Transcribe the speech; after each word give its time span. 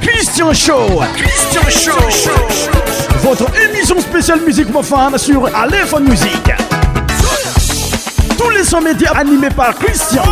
Christian 0.00 0.54
Show. 0.54 0.86
Christian 1.14 1.94
Show. 2.08 2.70
Votre 3.20 3.46
émission 3.60 4.00
spéciale 4.00 4.40
musique 4.42 4.70
profane 4.70 5.16
sur 5.18 5.54
Aléphone 5.54 6.08
Music. 6.08 6.50
Tous 8.38 8.50
les 8.50 8.64
100 8.64 8.80
médias 8.82 9.12
animés 9.12 9.50
par 9.50 9.74
Christian. 9.74 10.24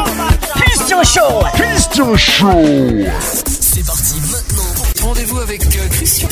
Christian 0.57 1.03
Show. 1.03 1.45
Christian 1.55 2.17
Show. 2.17 2.63
C'est 3.61 3.87
parti 3.87 4.15
maintenant. 4.31 5.09
Rendez-vous 5.09 5.39
avec 5.41 5.63
euh, 5.65 5.89
Christian. 5.91 6.29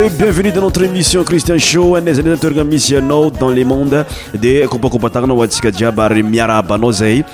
Et 0.00 0.10
bienvenue 0.18 0.50
dans 0.50 0.62
notre 0.62 0.82
émission 0.82 1.22
Christian 1.22 1.56
Show, 1.58 1.94
un 1.94 2.00
des 2.02 2.18
éditeurs 2.18 2.64
missionnaires 2.64 3.30
dans 3.30 3.50
les 3.50 3.64
mondes 3.64 4.04
des 4.34 4.66
Kopakopatarno 4.68 5.34
Watsikadja 5.36 5.92
Bari 5.92 6.24
Miara 6.24 6.60
Banozei. 6.62 7.24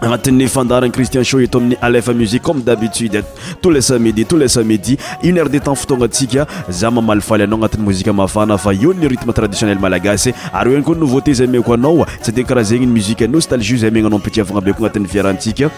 agnatin'ny 0.00 0.48
fandarana 0.48 0.88
christien 0.92 1.22
show 1.22 1.40
eto 1.44 1.58
amin'ny 1.58 1.76
alfa 1.82 2.14
musique 2.14 2.42
comme 2.42 2.62
d' 2.62 2.70
abitude 2.70 3.22
tous 3.60 3.70
les 3.70 3.80
samedi 3.82 4.24
tous 4.24 4.36
les 4.38 4.48
samedi 4.48 4.96
une 5.22 5.38
heure 5.38 5.50
de 5.50 5.58
temps 5.58 5.74
fotoagna 5.74 6.06
antsika 6.06 6.46
za 6.68 6.90
mamali 6.90 7.20
faly 7.20 7.42
anao 7.44 7.58
agnatin'ny 7.58 7.84
mozique 7.84 8.08
mafana 8.12 8.56
fa 8.58 8.72
eony 8.74 9.06
rythme 9.08 9.32
traditionnel 9.32 9.78
malagasy 9.78 10.32
ary 10.54 10.70
eoeny 10.72 10.84
koa 10.84 10.94
n 10.96 11.00
nouveauté 11.00 11.34
zay 11.34 11.46
meko 11.46 11.74
anao 11.74 12.06
sy 12.22 12.30
adia 12.32 12.44
karaha 12.44 12.64
zegny 12.70 12.84
y 12.84 12.86
muzique 12.94 13.28
nostalgieo 13.28 13.78
zay 13.84 13.90
maignanao 13.90 14.18
ampitiavagna 14.22 14.60
be 14.64 14.72
koa 14.72 14.86
anatin'ny 14.88 15.06
fiarantsika 15.08 15.70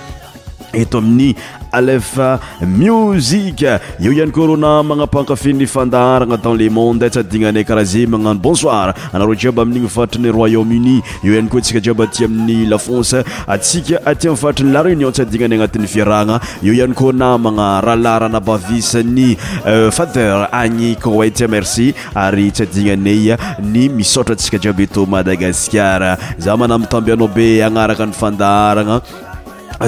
eto 0.73 0.99
amin'ny 1.05 1.35
alef 1.75 2.17
muzik 2.65 3.61
eo 4.03 4.11
ihany 4.13 4.33
korô 4.35 4.57
namagna 4.61 5.05
ampankafe 5.07 5.53
ny 5.57 5.67
fandaharagna 5.69 6.37
dans 6.37 6.57
le 6.59 6.69
mondes 6.71 7.11
tsy 7.13 7.21
adignanay 7.21 7.63
e, 7.63 7.65
karaha 7.65 7.85
zay 7.85 8.07
magnano 8.09 8.41
bonsoir 8.47 8.95
anaro 9.13 9.35
jiby 9.37 9.61
amin'igny 9.65 9.89
fatran'ny 9.89 10.33
royaume-uni 10.37 10.97
eo 11.25 11.33
ihany 11.35 11.51
koa 11.53 11.61
tsika 11.67 11.81
djiby 11.85 12.03
ati 12.07 12.25
amin'ny 12.25 12.67
lafonse 12.73 13.21
atsika 13.47 14.01
ati 14.05 14.29
amin 14.29 14.41
fatran'ny 14.43 14.73
la 14.73 14.83
réunion 14.87 15.13
tsy 15.13 15.23
adignanay 15.27 15.59
e 15.61 15.61
agnatin'ny 15.61 15.87
viaragna 15.95 16.41
eo 16.65 16.73
ihany 16.73 16.95
ko 16.97 17.13
namana 17.13 17.81
rahalarana 17.85 18.41
bavisny 18.41 19.37
euh, 19.67 19.91
faver 19.93 20.49
any 20.63 20.97
ko 20.97 21.19
etia 21.25 21.49
merci 21.49 21.93
ary 22.17 22.49
tsy 22.51 22.65
adignanaya 22.69 23.37
e, 23.37 23.61
ny 23.63 23.89
misotra 23.93 24.33
atsika 24.37 24.57
djiby 24.59 24.89
eto 24.89 25.05
madagasicar 25.07 26.17
za 26.41 26.57
manamitambyanao 26.57 27.29
be 27.29 27.49
agnaraka 27.63 28.07
ny 28.09 28.13
fandaharana 28.17 29.01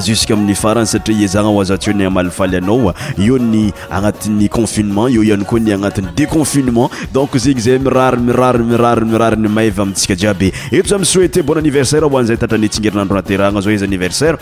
jusque 0.01 0.33
amin'ny 0.35 0.55
farany 0.59 0.87
satria 0.91 1.25
ezana 1.29 1.51
oazatsyo 1.57 1.93
ny 1.99 2.07
malifaly 2.17 2.57
anao 2.61 2.91
a 2.91 2.95
io 3.27 3.37
ny 3.39 3.63
agnatin'ny 3.97 4.49
confinement 4.57 5.11
io 5.15 5.23
ihany 5.29 5.45
koa 5.51 5.61
ny 5.65 5.73
agnatin'ny 5.77 6.09
déconfinement 6.19 6.91
donc 7.17 7.37
zegny 7.47 7.61
zay 7.69 7.79
mirary 7.87 8.19
mirari 8.29 8.63
mirari 8.73 9.07
mirariny 9.13 9.49
maivy 9.59 9.81
amitsika 9.87 10.17
jiabe 10.25 10.49
eto 10.79 10.89
za 10.95 10.99
mi 10.99 11.05
soate 11.15 11.43
bon 11.43 11.59
anniversaire 11.63 12.07
hoanzay 12.15 12.37
tatranetinyerinandro 12.43 13.19
anatehragna 13.19 13.61
zao 13.61 13.73
izy 13.73 13.85
anniversaire 13.91 14.39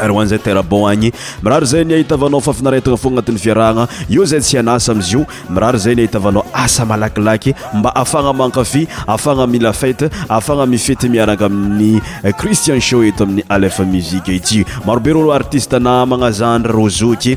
areoanizay 0.00 0.38
terabon 0.42 0.86
agny 0.90 1.10
mirary 1.42 1.66
zay 1.72 1.84
ny 1.88 1.94
ahita 1.98 2.14
avanao 2.18 2.40
fa 2.46 2.54
finaretana 2.60 2.98
fo 3.02 3.10
agnatin'ny 3.12 3.40
fiaraagna 3.44 3.84
io 4.16 4.24
zay 4.32 4.40
tsy 4.46 4.58
anasa 4.62 4.92
amiizy 4.94 5.18
io 5.18 5.24
mirary 5.56 5.82
zay 5.84 5.94
ny 5.98 6.02
ahita 6.06 6.18
avanao 6.22 6.44
asa 6.64 6.86
malakilaky 6.92 7.54
mba 7.80 7.90
afagna 8.02 8.32
mankafy 8.40 8.84
afagna 9.16 9.46
mila 9.54 9.72
fety 9.82 10.10
afagna 10.40 10.66
mifety 10.74 11.08
miaraka 11.14 11.46
aminy 11.52 11.98
eh, 12.22 12.34
cristian 12.40 12.80
sho 12.80 13.02
eto 13.04 13.24
amin'ny 13.28 13.44
alefa 13.48 13.82
muzike 13.94 14.36
ity 14.40 14.64
marobe 14.88 15.10
rôo 15.18 15.34
artiste 15.40 15.78
namagnazandra 15.90 16.72
rozoky 16.78 17.36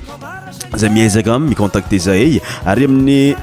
zay 0.77 0.89
miezaka 0.89 1.39
micontacte 1.39 1.99
zahay 1.99 2.39
ary 2.65 2.85
amin'ny 2.85 3.35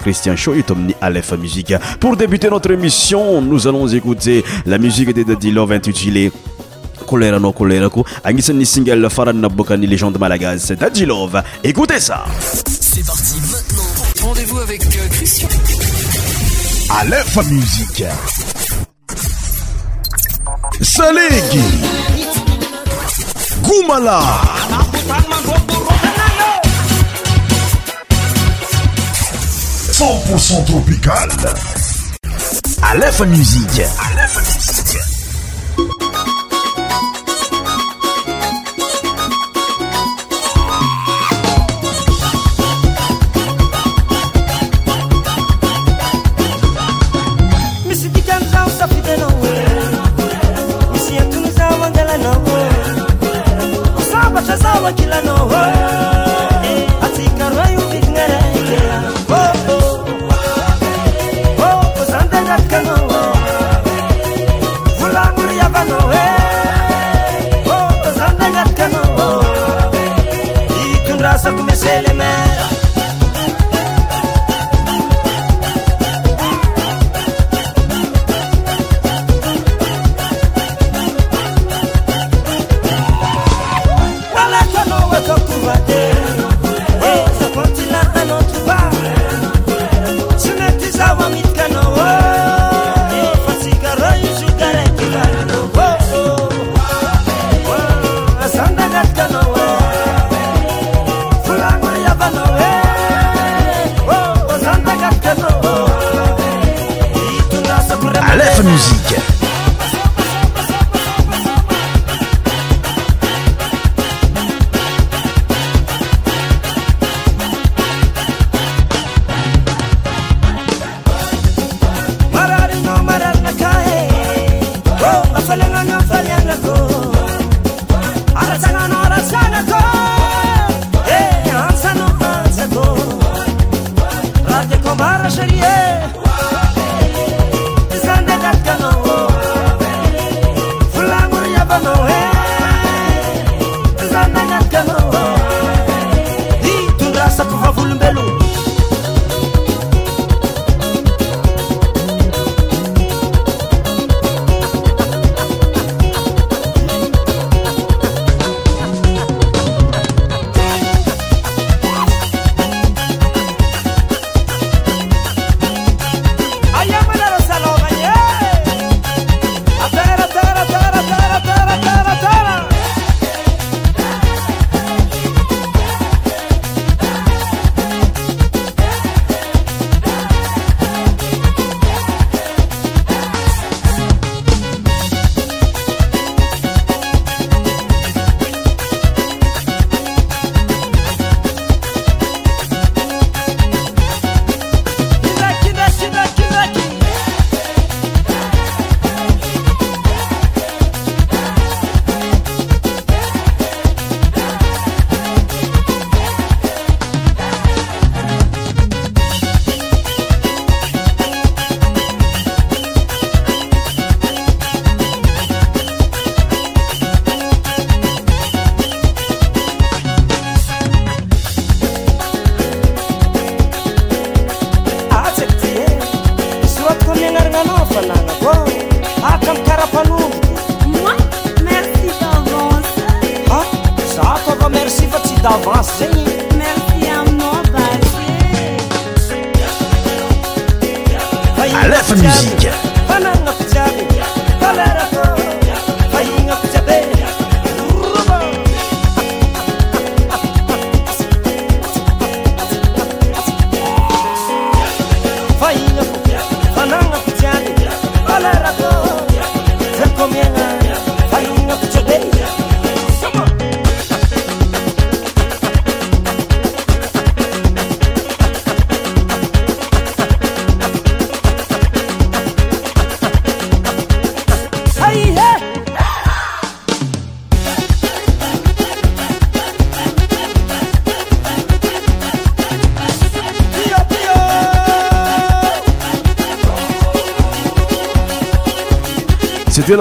christian 0.00 0.36
show 0.36 0.54
alefa 1.00 1.36
musique 1.36 1.74
pour 2.00 2.16
débuter 2.16 2.50
notre 2.50 2.70
émission 2.70 3.40
nous 3.40 3.66
allons 3.66 3.88
écouter 3.88 4.44
la 4.66 4.78
musique 4.78 5.14
de 5.14 5.22
Daddy 5.22 5.50
Love 5.50 5.72
intitulée 5.72 6.30
koleranao 7.06 7.52
kolerako 7.52 8.04
agnisan'ny 8.24 8.66
single 8.66 9.06
légende 9.78 10.18
malagasy 10.18 10.74
écoutez 11.64 12.00
ça 12.00 12.24
c'est 12.68 13.04
parti 13.06 13.34
maintenant 13.52 14.28
rendez-vous 14.28 14.58
avec 14.58 14.82
euh, 14.82 15.08
Christian 15.10 15.48
linfo 17.08 17.42
Musique 17.50 18.04
gomala 23.62 24.20
courcnt 29.96 30.66
tropical 30.66 31.56
alefa 32.80 33.24
music 33.26 33.86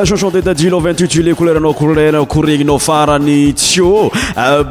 chachan 0.03 0.29
de 0.31 0.41
tajilv 0.41 0.87
intitulé 0.87 1.33
couleranao 1.33 1.71
e 1.71 2.25
koregninao 2.27 2.77
farany 2.79 3.53
tsio 3.53 4.11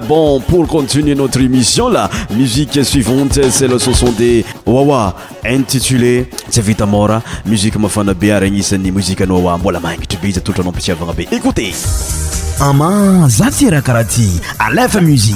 bon 0.07 0.41
pour 0.41 0.67
continuer 0.67 1.15
notre 1.15 1.41
émission 1.41 1.89
la 1.89 2.11
musique 2.37 2.85
suivante 2.85 3.41
cele 3.51 3.79
soson 3.79 4.13
de 4.13 4.43
wawa 4.67 5.15
intitulé 5.45 6.29
tsy 6.51 6.61
vita 6.61 6.85
mora 6.85 7.23
musiqe 7.47 7.77
mafana 7.79 8.13
bearegnisany 8.13 8.91
muzike 8.91 9.25
na 9.27 9.35
awa 9.35 9.57
mbola 9.59 9.81
magitry 9.81 10.19
be 10.23 10.31
zy 10.33 10.41
toltanao 10.41 10.69
ampitsiavagna 10.71 11.15
be 11.15 11.27
écouté 11.33 11.73
ama 12.61 13.27
zatirahakaraha 13.29 14.05
ty 14.05 14.29
aleamsi 14.59 15.35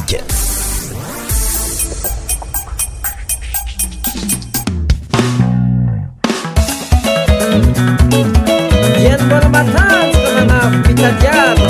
namatάcτοana 9.43 10.59
vitadiάdo 10.87 11.67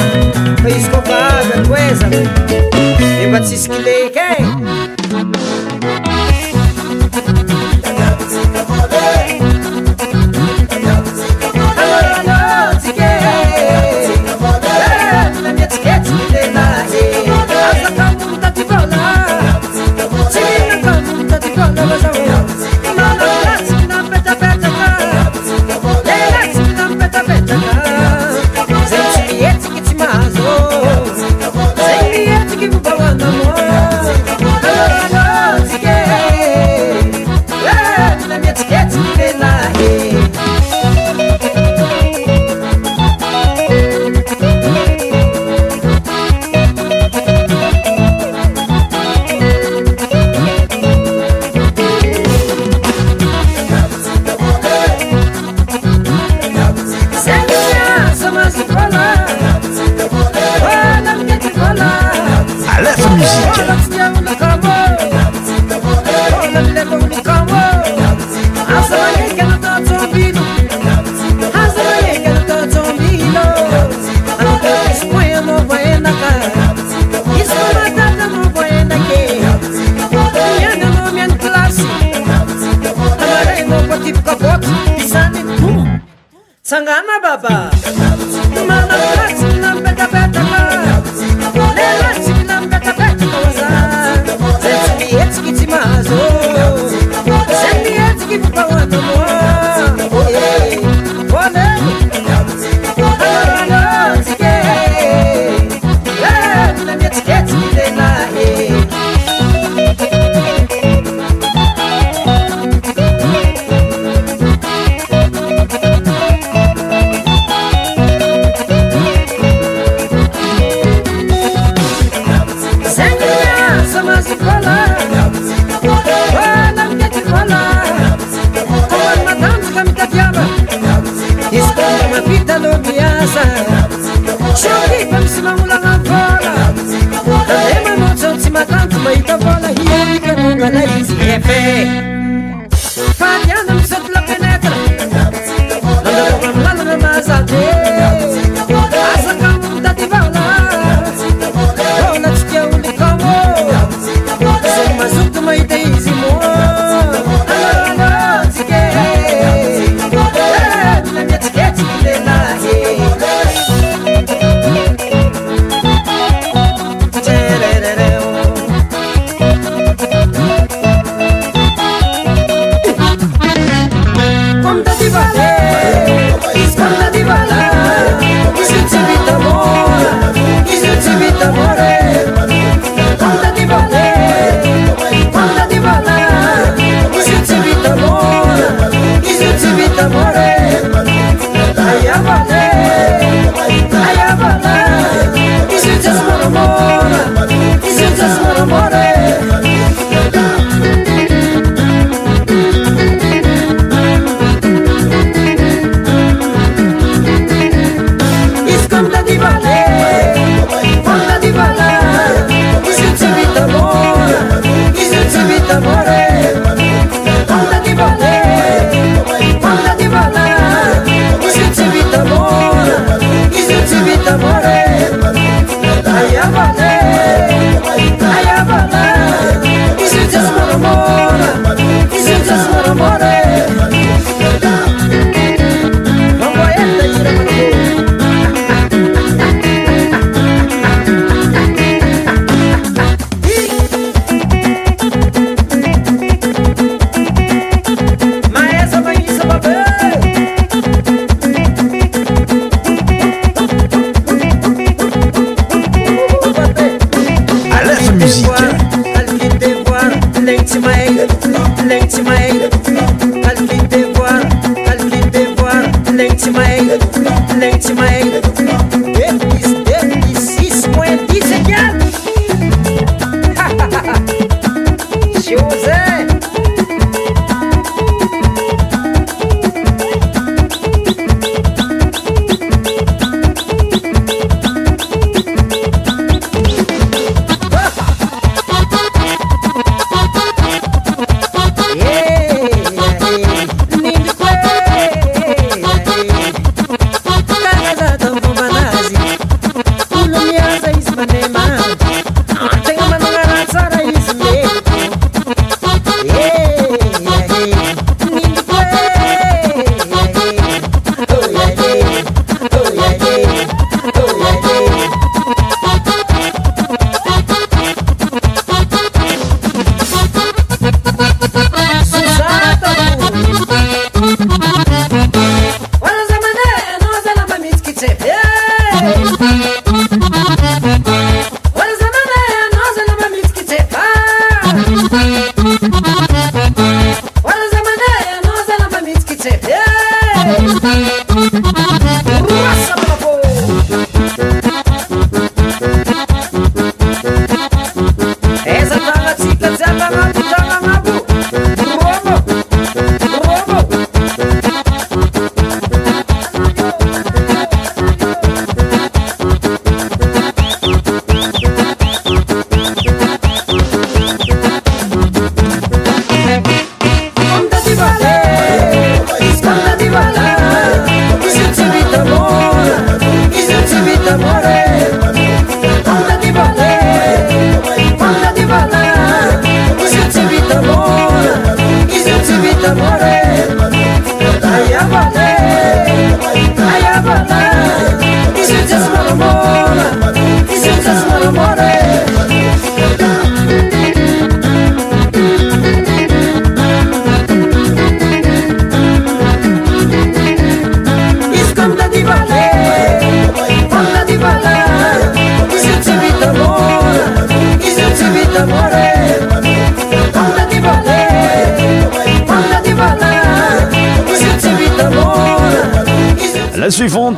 poiσkopaveluezα 0.62 2.06
ebaciσκileke 3.24 4.28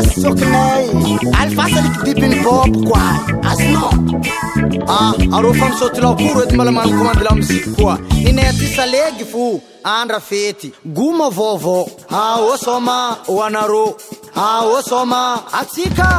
es 0.00 0.22
soknay 0.22 0.84
afasaliky 1.38 2.00
dibiny 2.04 2.36
bôpokoa 2.44 3.08
azno 3.50 3.88
arôo 5.36 5.54
famisotylako 5.54 6.22
roety 6.34 6.54
mbala 6.54 6.72
manikomandila 6.72 7.30
miziky 7.34 7.70
koa 7.76 7.98
inaatysalegy 8.30 9.24
fo 9.32 9.60
andra 9.82 10.20
fety 10.20 10.72
goma 10.84 11.28
vôva 11.36 11.84
ôsôma 12.50 13.18
oanarô 13.28 13.96
ôsôma 14.72 15.20
atsika 15.60 16.10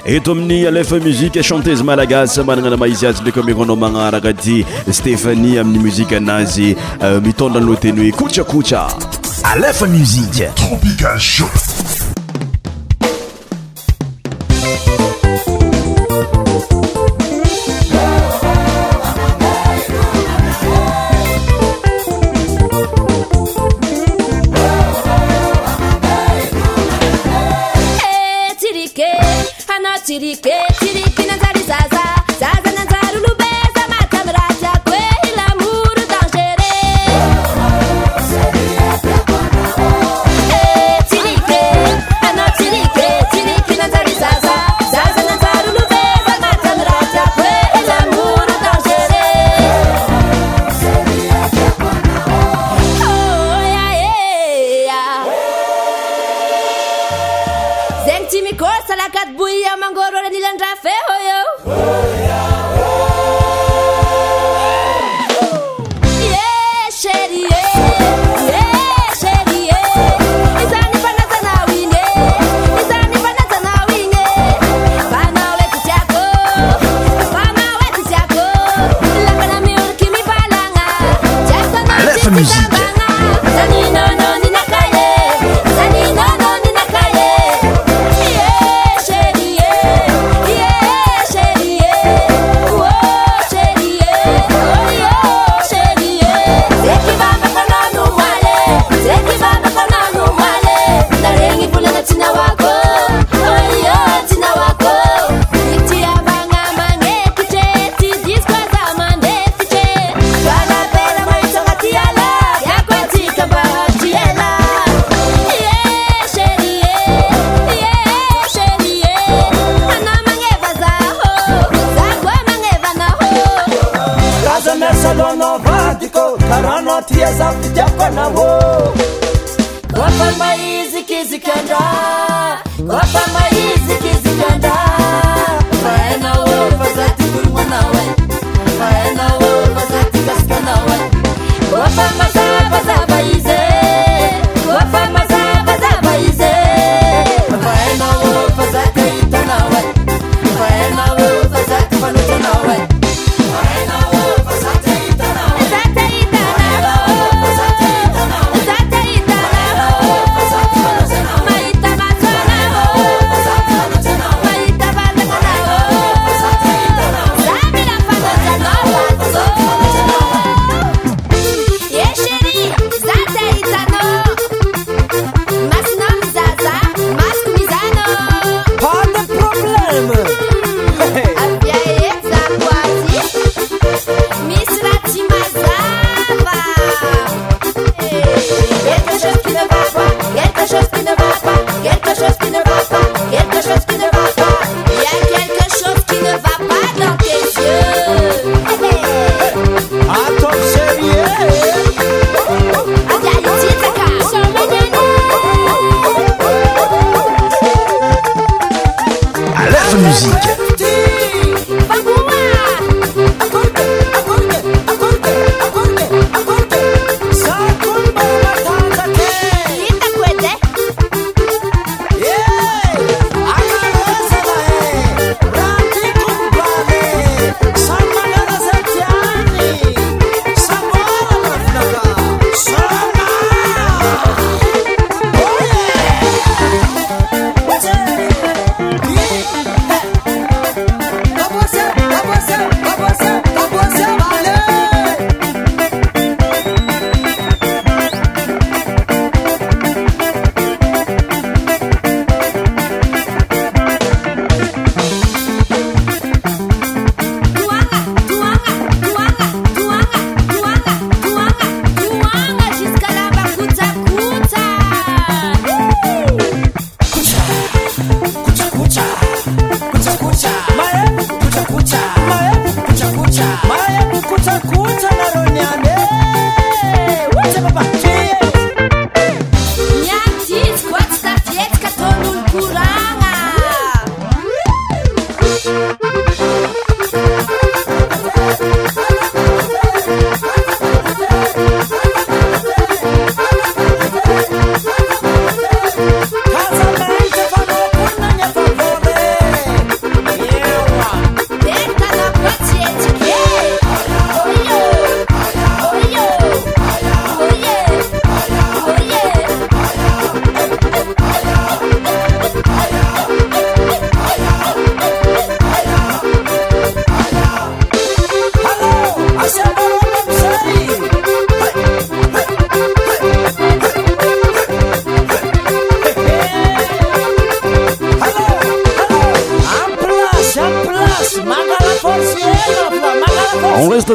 eto 0.04 0.32
amin'ny 0.32 0.68
alefa 0.68 0.96
muzike 0.98 1.42
chanteze 1.42 1.82
malagasy 1.84 2.42
manana 2.42 2.72
aa 2.76 2.78
maizy 2.78 3.06
azy 3.06 3.20
ndraiky 3.20 3.40
ameko 3.40 3.62
anao 3.62 3.76
magnaraka 3.76 4.28
aty 4.28 4.64
stephanie 4.92 5.60
amin'ny 5.60 5.84
muzika 5.84 6.16
anazy 6.16 6.74
euh, 7.02 7.22
mitondranyloateny 7.22 8.00
hoe 8.10 8.12
kotsakotsa 8.12 8.88
alefa 9.42 9.86
muzika 9.86 10.52
ropicalh 10.70 11.46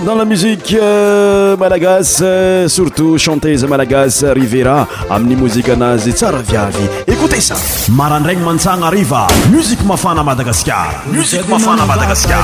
dans 0.04 0.16
la 0.16 0.26
musiqe 0.26 0.74
euh, 0.74 1.56
malagas 1.56 2.20
euh, 2.22 2.68
surtout 2.68 3.18
chantéza 3.18 3.66
malagas 3.68 4.24
rivera 4.34 4.88
amin'ny 5.10 5.36
mozika 5.38 5.74
anazy 5.74 6.12
tsara 6.12 6.40
viavy 6.40 6.86
écoutesa 7.08 7.56
marandraigny 7.90 8.44
mantsagna 8.44 8.88
ariva 8.88 9.26
musiko 9.52 9.84
mafana 9.86 10.24
madagasikara 10.24 11.04
musik 11.12 11.48
mafana 11.48 11.86
madagasikar 11.86 12.44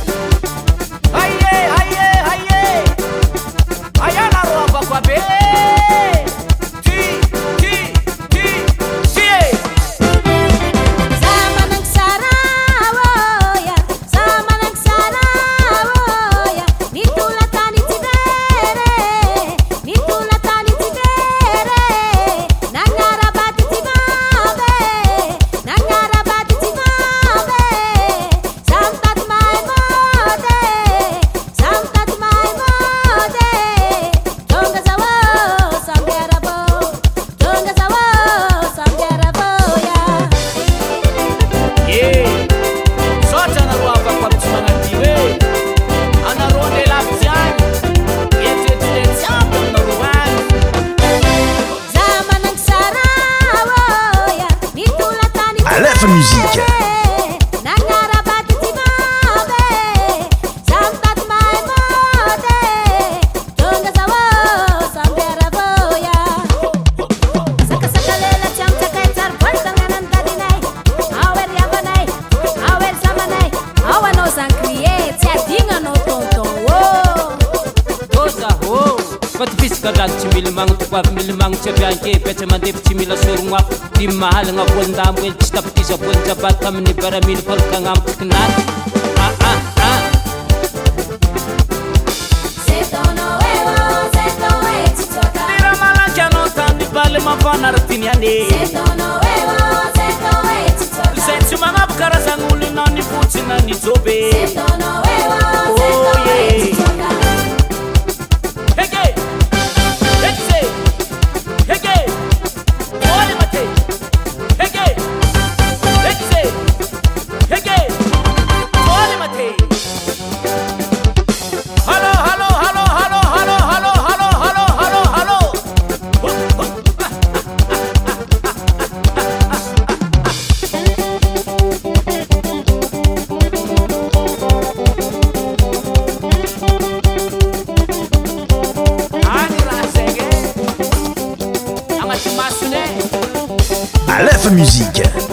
Musique. 144.49 145.30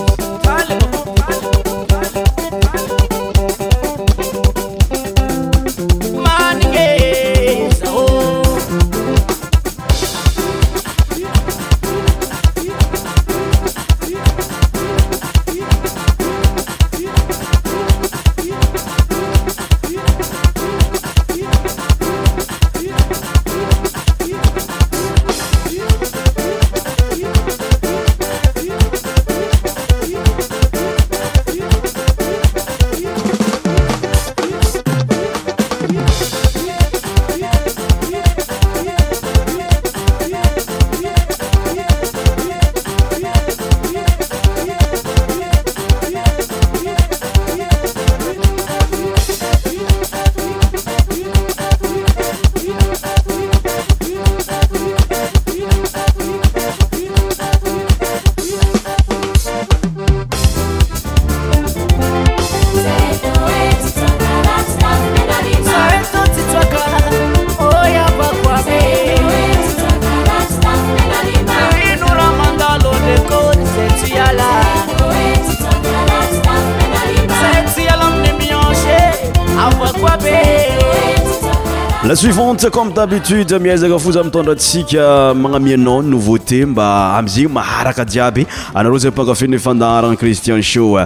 itmizaka 82.89 83.99
fo 83.99 84.13
za 84.13 84.25
mitondra 84.25 84.55
tsika 84.55 85.35
manamianao 85.35 86.03
nouveauté 86.03 86.67
mba 86.67 87.17
amzegny 87.19 87.49
maraka 87.53 88.05
jiaby 88.05 88.47
aareo 88.75 88.99
zay 88.99 89.11
pankafinfandaharana 89.11 90.17
christian 90.17 90.63
sh 90.63 90.77
mu 90.77 90.99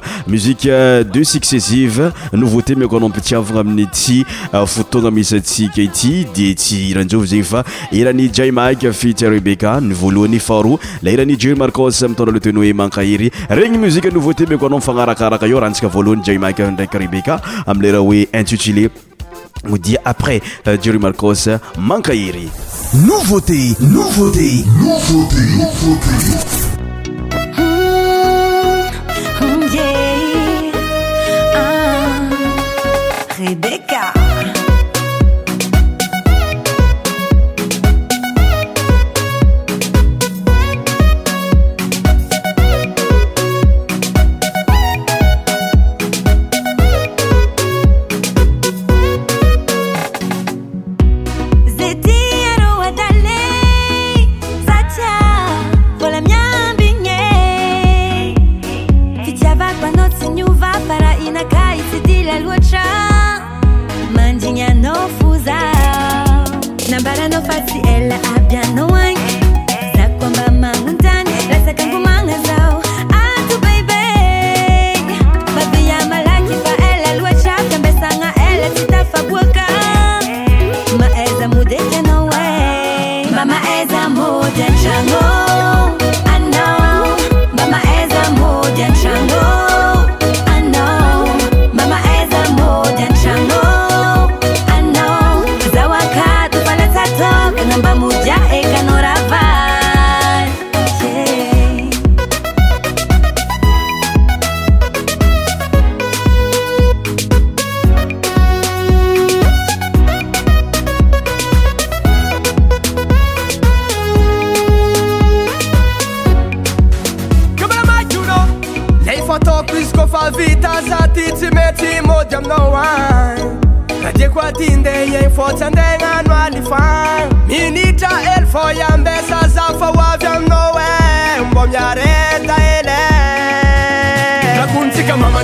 euh, 0.65 1.05
dx 1.05 1.29
successienouveuté 1.29 2.75
mik 2.77 2.93
aao 2.93 3.09
piiafana 3.09 3.61
amin'ytytoana 3.61 5.09
euh, 5.09 5.13
misyska 5.13 5.83
ity 5.83 6.27
d 6.37 6.55
tsy 6.55 6.89
iranov 6.91 7.27
zegny 7.27 7.45
fa 7.45 7.65
iranyjmaik 7.93 8.93
fity 8.93 9.27
rebecka 9.29 9.81
yvlohany 9.83 10.39
far 10.39 10.65
lairanyjery 11.03 11.55
marcosmtnra 11.57 12.33
ltey 12.33 12.53
oe 12.59 12.73
mankahery 12.73 13.31
regny 13.49 13.79
muzie 13.79 14.11
nouvuté 14.11 14.47
miko 14.49 14.67
anao 14.67 14.79
ifanarakaraka 14.79 15.47
o 15.47 15.61
raha 15.61 15.73
tsika 15.73 15.89
volohanyjmak 15.89 16.59
ndraky 16.59 16.99
rebecka 16.99 17.41
amlerh 17.67 18.01
oe 18.01 18.27
ilé 18.67 18.89
vous 19.65 19.79
dit 19.79 19.97
après 20.05 20.41
euh, 20.67 20.77
Jerry 20.81 20.99
Marcos, 20.99 21.35
Mankairi. 21.79 22.49
Nouveauté, 22.95 23.75
nouveauté, 23.81 24.65
nouveauté, 24.81 25.37
nouveauté. 25.57 26.62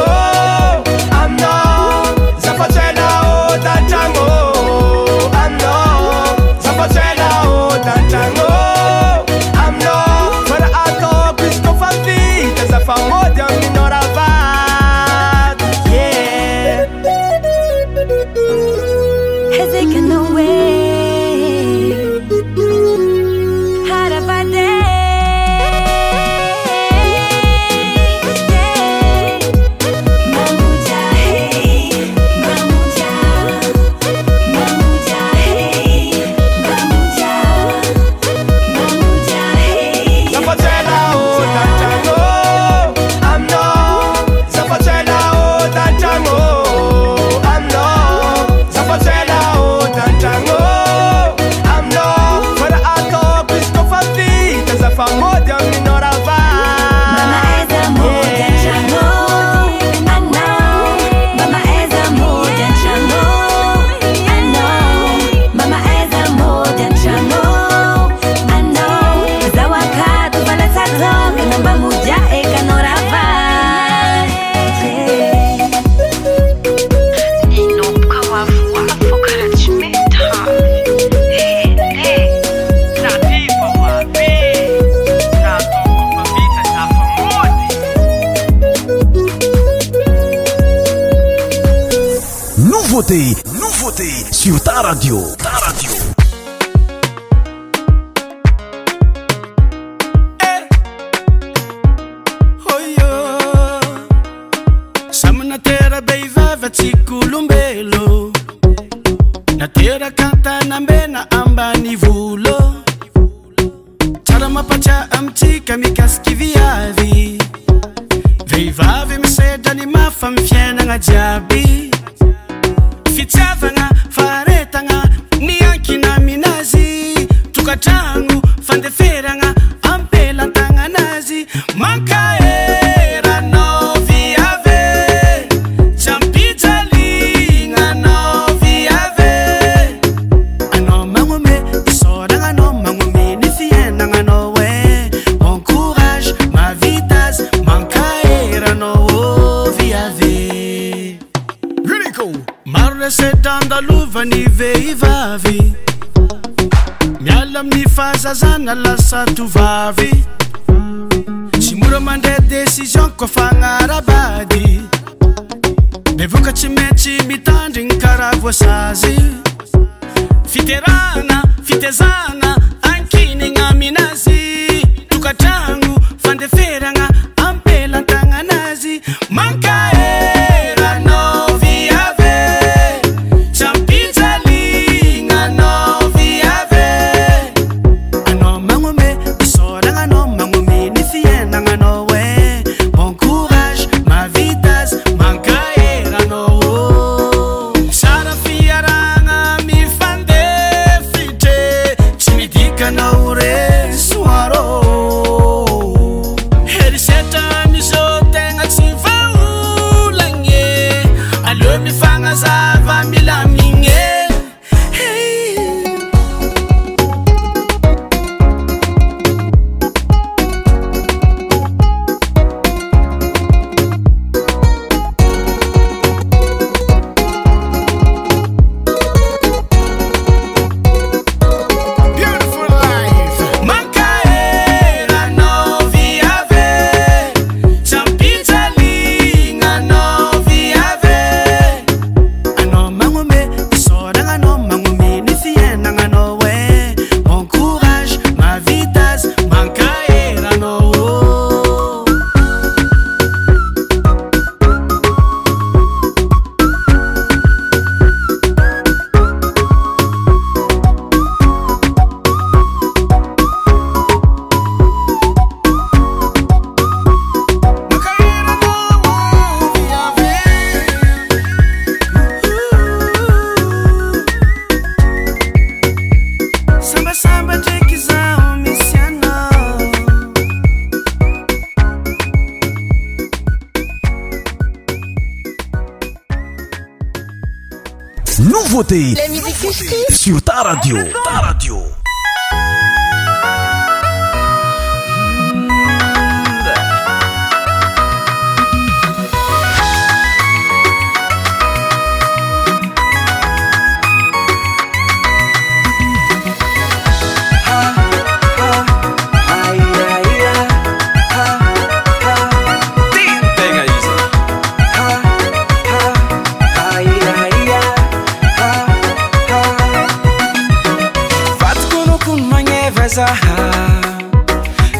no 93.51 93.67
vote 93.83 94.07
sur 94.31 94.55
ta 94.63 94.79
radiو 94.83 95.19
ta 95.37 95.51
radiو 95.67 96.20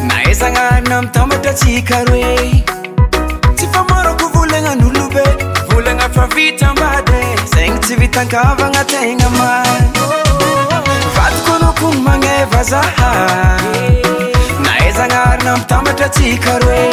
naazagnaarina 0.08 0.96
amiy 0.98 1.10
tamatra 1.14 1.52
tsika 1.60 1.96
roe 2.08 2.44
tsy 3.56 3.66
fa 3.72 3.80
maroko 3.88 4.26
volagnan'olobe 4.34 5.24
volagnafavita 5.70 6.68
mbady 6.74 7.22
zegny 7.54 7.78
tsy 7.84 7.94
vitangavagna 8.00 8.84
tegna 8.92 9.28
ma 9.38 9.48
fatokonokony 11.16 11.98
maneva 12.06 12.62
zaha 12.70 13.10
nahazagnaarina 14.64 15.52
amy 15.56 15.64
tamatra 15.74 16.08
tsika 16.16 16.54
roe 16.66 16.88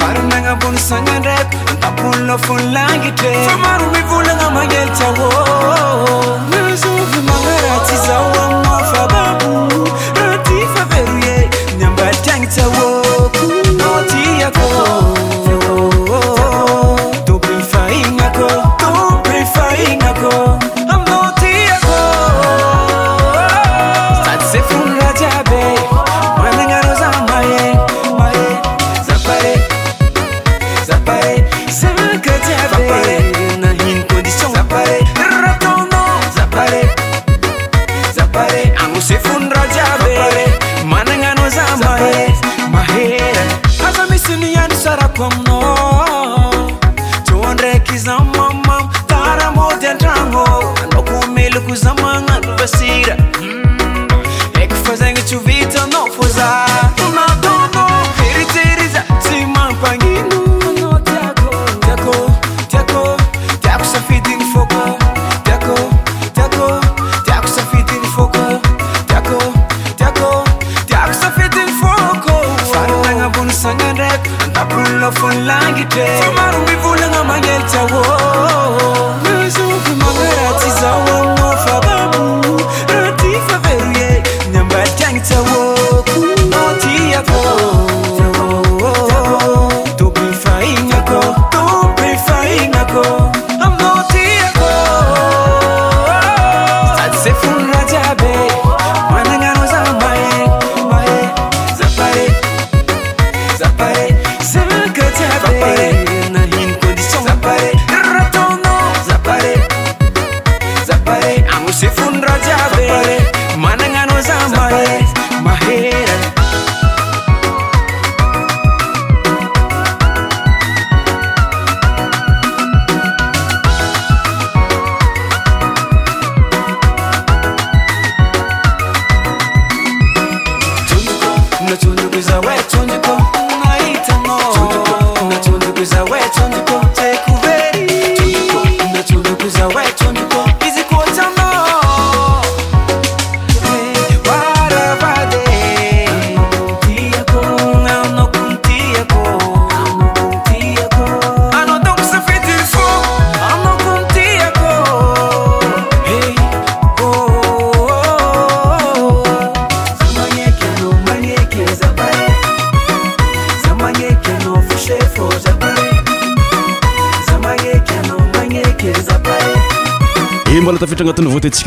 faranagnambonysanandrako 0.00 1.71
pulo 2.02 2.36
fulangite 2.44 3.32
tumaru 3.48 3.86
mivula 3.94 4.32
nga 4.38 4.48
magelta 4.56 5.06
wo 5.18 5.28
mizuvi 6.66 7.18
mangaratiza 7.28 8.14
wa 8.32 8.44
mafababu 8.64 9.88
ratifa 10.26 10.84
veruye 10.90 11.50
nyambatangita 11.78 12.64
wo 12.74 12.91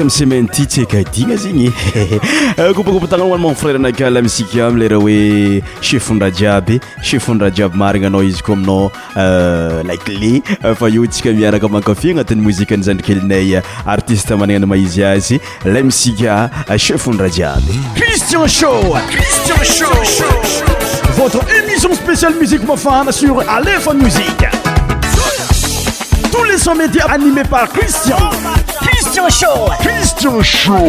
am 0.02 0.10
samaine 0.12 0.48
ty 0.50 0.62
tsya 0.68 0.86
kadina 0.86 1.36
zgny 1.36 1.72
koupakopa 2.76 3.02
e. 3.06 3.06
eh, 3.10 3.10
tagnaa 3.10 3.38
monfrère 3.38 3.76
anakala 3.76 4.22
misika 4.22 4.68
amlere 4.68 4.96
hoe 4.96 5.64
sefondra 5.82 6.32
jiaby 6.32 6.80
shefondra 7.04 7.50
jiaby 7.52 7.78
marina 7.78 8.08
anao 8.08 8.24
izy 8.24 8.42
koa 8.44 8.54
aminao 8.56 8.92
eh, 9.18 9.84
lkle 9.86 10.42
eh, 10.64 10.76
fa 10.76 10.88
eo 10.90 11.08
tsika 11.08 11.30
miaraka 11.32 11.68
ankafe 11.68 12.12
anatin'y 12.12 12.42
mozikeanzandrikelinay 12.44 13.62
artiste 13.86 14.36
mananaa 14.36 14.68
maizy 14.68 15.04
azy 15.06 15.38
la 15.66 15.82
misika 15.84 16.50
se 16.78 16.98
fondra 16.98 17.30
jiabycriian 17.30 17.96
Christian 29.16 29.32
Show. 29.32 29.68
Christian 29.80 30.42
Show. 30.44 30.88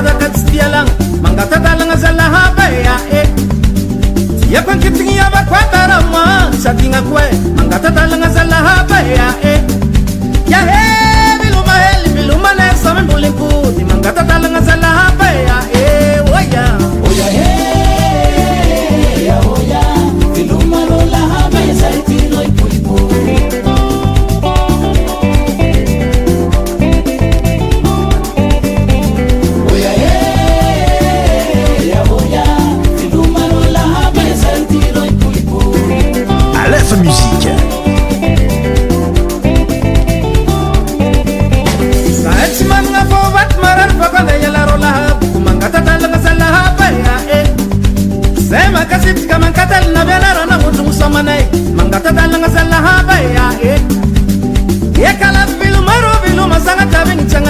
katsialanga 0.00 0.86
mangatadalanga 1.22 1.96
zalahabaya 2.02 2.94
e 3.12 3.22
tiapankitingiavakwataramwa 4.40 6.22
sadingakwe 6.62 7.22
mangatadalanga 7.56 8.28
zalahabaya 8.36 9.28
eh. 9.44 9.59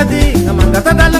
I'm 0.00 0.08
gonna 0.56 0.80
Kamangata 0.80 0.96
Dala 0.96 1.19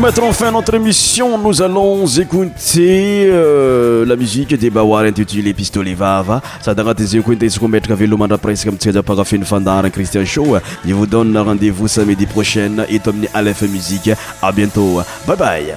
metre 0.00 0.22
enfin 0.22 0.50
notre 0.50 0.72
émission 0.74 1.36
nous 1.36 1.60
allons 1.60 2.06
écouter 2.06 3.28
euh, 3.30 4.06
la 4.06 4.16
musique 4.16 4.48
de 4.58 4.70
bahwar 4.70 5.04
intitule 5.10 5.52
pistole 5.58 5.92
vava 6.02 6.40
sady 6.64 6.80
agnatin'zay 6.84 7.20
koa 7.26 7.34
intaisa 7.36 7.60
ko 7.62 7.68
metraka 7.74 7.98
avelomandra 7.98 8.38
presqe 8.44 8.72
amintsika 8.72 8.96
jipahkafeny 8.96 9.44
fandarany 9.50 9.90
christian 9.96 10.24
show 10.34 10.56
ni 10.86 10.92
vous 10.92 11.06
donne 11.16 11.36
rendezvous 11.50 11.92
samedi 11.98 12.24
prochaine 12.36 12.86
eto 12.88 13.10
amin'ny 13.10 13.28
alf 13.42 13.62
musique 13.76 14.12
a 14.40 14.50
bientôt 14.60 15.02
byebay 15.28 15.76